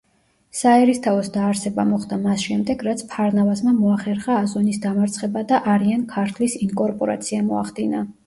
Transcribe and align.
საერისთავოს 0.59 1.27
დაარსება 1.33 1.83
მოხდა 1.89 2.17
მას 2.21 2.45
შემდეგ 2.45 2.81
რაც 2.87 3.03
ფარნავაზმა 3.11 3.73
მოახერხა 3.81 4.39
აზონის 4.45 4.81
დამარცხება 4.87 5.43
და 5.53 5.59
არიან-ქართლის 5.77 6.57
ინკორპორაცია 6.69 7.43
მოახდინა. 7.51 8.01